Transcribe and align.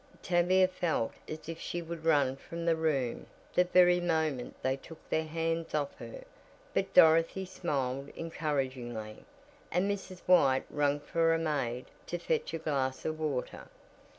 Tavia 0.23 0.67
felt 0.67 1.13
as 1.29 1.47
if 1.47 1.59
she 1.61 1.79
would 1.79 2.05
run 2.05 2.35
from 2.35 2.65
the 2.65 2.75
room, 2.75 3.27
the 3.53 3.65
very 3.65 3.99
moment 3.99 4.55
they 4.63 4.75
took 4.75 4.97
their 5.11 5.27
hands 5.27 5.75
off 5.75 5.95
her, 5.97 6.23
but 6.73 6.91
Dorothy 6.95 7.45
smiled 7.45 8.09
encouragingly, 8.17 9.23
and 9.71 9.87
Mrs. 9.91 10.21
White 10.21 10.65
rang 10.71 11.01
for 11.01 11.35
a 11.35 11.37
maid 11.37 11.85
to 12.07 12.17
fetch 12.17 12.51
a 12.55 12.57
glass 12.57 13.05
of 13.05 13.19
water. 13.19 13.69